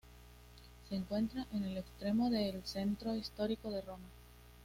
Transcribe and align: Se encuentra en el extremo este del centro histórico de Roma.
Se 0.89 0.95
encuentra 0.95 1.45
en 1.53 1.63
el 1.63 1.77
extremo 1.77 2.25
este 2.25 2.37
del 2.39 2.65
centro 2.65 3.13
histórico 3.15 3.69
de 3.69 3.81
Roma. 3.81 4.07